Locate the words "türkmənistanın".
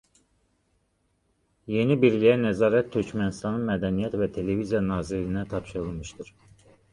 2.95-3.67